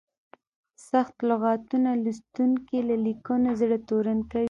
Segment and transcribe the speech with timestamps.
[0.89, 4.39] سخت لغتونه لوستونکي له لیکنو زړه تورن کوي.